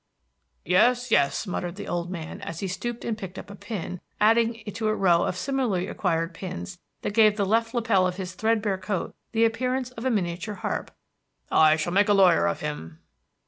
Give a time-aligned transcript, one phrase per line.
[0.65, 4.55] "Yes, yes," muttered the old man, as he stooped and picked up a pin, adding
[4.65, 8.33] it to a row of similarly acquired pins which gave the left lapel of his
[8.33, 10.89] threadbare coat the appearance of a miniature harp,
[11.51, 12.97] "I shall make a lawyer of him."